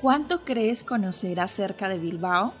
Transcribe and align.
¿Cuánto 0.00 0.40
crees 0.40 0.82
conocer 0.82 1.40
acerca 1.40 1.88
de 1.88 1.98
Bilbao? 1.98 2.54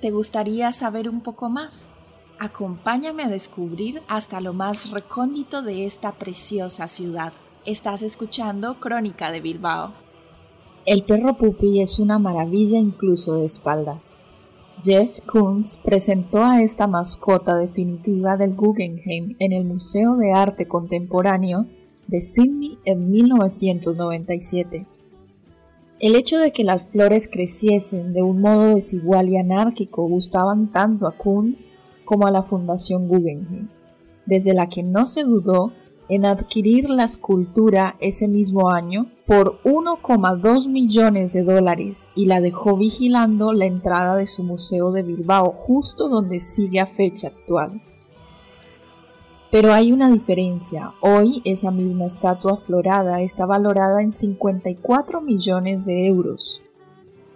¿Te 0.00 0.10
gustaría 0.10 0.72
saber 0.72 1.08
un 1.08 1.20
poco 1.20 1.50
más? 1.50 1.90
Acompáñame 2.38 3.22
a 3.22 3.28
descubrir 3.28 4.02
hasta 4.08 4.40
lo 4.40 4.54
más 4.54 4.90
recóndito 4.90 5.62
de 5.62 5.86
esta 5.86 6.12
preciosa 6.12 6.86
ciudad. 6.86 7.32
Estás 7.66 8.02
escuchando 8.02 8.80
Crónica 8.80 9.30
de 9.30 9.40
Bilbao. 9.40 9.92
El 10.86 11.04
perro 11.04 11.36
Pupi 11.36 11.80
es 11.80 11.98
una 11.98 12.18
maravilla 12.18 12.78
incluso 12.78 13.34
de 13.34 13.44
espaldas. 13.44 14.20
Jeff 14.86 15.20
Koons 15.26 15.78
presentó 15.78 16.44
a 16.44 16.62
esta 16.62 16.86
mascota 16.86 17.56
definitiva 17.56 18.36
del 18.36 18.54
Guggenheim 18.54 19.34
en 19.40 19.52
el 19.52 19.64
Museo 19.64 20.14
de 20.14 20.32
Arte 20.32 20.68
Contemporáneo 20.68 21.66
de 22.06 22.20
Sydney 22.20 22.78
en 22.84 23.10
1997. 23.10 24.86
El 25.98 26.14
hecho 26.14 26.38
de 26.38 26.52
que 26.52 26.62
las 26.62 26.84
flores 26.84 27.26
creciesen 27.26 28.12
de 28.12 28.22
un 28.22 28.40
modo 28.40 28.76
desigual 28.76 29.28
y 29.28 29.38
anárquico 29.38 30.06
gustaban 30.06 30.70
tanto 30.70 31.08
a 31.08 31.16
Kunz 31.16 31.68
como 32.04 32.28
a 32.28 32.30
la 32.30 32.44
Fundación 32.44 33.08
Guggenheim, 33.08 33.66
desde 34.24 34.54
la 34.54 34.68
que 34.68 34.84
no 34.84 35.06
se 35.06 35.24
dudó 35.24 35.72
en 36.08 36.24
adquirir 36.24 36.88
la 36.88 37.04
escultura 37.04 37.96
ese 38.00 38.28
mismo 38.28 38.70
año 38.70 39.10
por 39.26 39.60
1,2 39.62 40.68
millones 40.68 41.32
de 41.32 41.42
dólares 41.42 42.08
y 42.14 42.26
la 42.26 42.40
dejó 42.40 42.76
vigilando 42.76 43.52
la 43.52 43.66
entrada 43.66 44.16
de 44.16 44.26
su 44.26 44.44
museo 44.44 44.92
de 44.92 45.02
Bilbao 45.02 45.52
justo 45.52 46.08
donde 46.08 46.40
sigue 46.40 46.80
a 46.80 46.86
fecha 46.86 47.28
actual. 47.28 47.82
Pero 49.50 49.72
hay 49.72 49.92
una 49.92 50.10
diferencia. 50.10 50.94
Hoy 51.00 51.40
esa 51.44 51.70
misma 51.70 52.06
estatua 52.06 52.56
florada 52.56 53.22
está 53.22 53.46
valorada 53.46 54.02
en 54.02 54.12
54 54.12 55.20
millones 55.20 55.84
de 55.84 56.06
euros, 56.06 56.62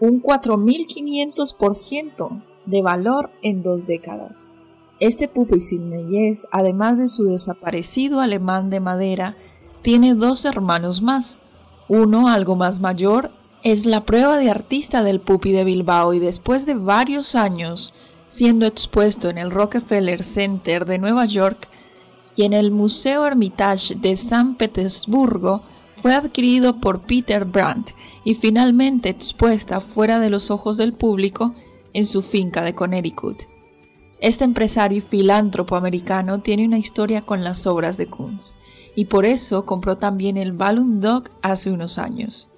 un 0.01 0.23
4.500% 0.23 2.43
de 2.67 2.83
valor 2.83 3.31
en 3.43 3.63
dos 3.63 3.87
décadas. 3.87 4.55
Este 5.01 5.29
Pupi 5.29 5.61
Sidneyés, 5.61 6.47
además 6.53 6.99
de 6.99 7.09
su 7.09 7.25
desaparecido 7.25 8.21
alemán 8.21 8.69
de 8.69 8.81
madera, 8.81 9.35
tiene 9.81 10.15
dos 10.15 10.45
hermanos 10.45 11.01
más. 11.01 11.39
Uno, 11.89 12.29
algo 12.29 12.55
más 12.55 12.81
mayor, 12.81 13.31
es 13.63 13.87
la 13.87 14.05
prueba 14.05 14.37
de 14.37 14.51
artista 14.51 15.03
del 15.03 15.21
Pupi 15.21 15.53
de 15.53 15.65
Bilbao 15.65 16.13
y 16.13 16.19
después 16.19 16.67
de 16.67 16.75
varios 16.75 17.35
años 17.35 17.95
siendo 18.27 18.67
expuesto 18.67 19.31
en 19.31 19.39
el 19.39 19.51
Rockefeller 19.51 20.23
Center 20.23 20.85
de 20.85 20.99
Nueva 20.99 21.25
York 21.25 21.69
y 22.37 22.45
en 22.45 22.53
el 22.53 22.71
Museo 22.71 23.27
Hermitage 23.27 23.95
de 23.95 24.19
San 24.19 24.55
Petersburgo, 24.55 25.63
fue 25.97 26.15
adquirido 26.15 26.79
por 26.79 27.01
Peter 27.01 27.47
Brandt 27.47 27.91
y 28.23 28.35
finalmente 28.35 29.09
expuesta 29.09 29.81
fuera 29.81 30.19
de 30.19 30.31
los 30.31 30.51
ojos 30.51 30.77
del 30.77 30.93
público 30.93 31.55
en 31.93 32.05
su 32.07 32.23
finca 32.23 32.63
de 32.63 32.75
Connecticut. 32.75 33.60
Este 34.21 34.45
empresario 34.45 34.99
y 34.99 35.01
filántropo 35.01 35.77
americano 35.77 36.41
tiene 36.41 36.67
una 36.67 36.77
historia 36.77 37.23
con 37.23 37.43
las 37.43 37.67
obras 37.67 37.97
de 37.97 38.07
Kunz 38.07 38.55
y 38.95 39.07
por 39.07 39.25
eso 39.25 39.65
compró 39.65 39.97
también 39.97 40.37
el 40.37 40.53
Balloon 40.53 41.01
Dog 41.01 41.31
hace 41.41 41.71
unos 41.71 41.97
años. 41.97 42.50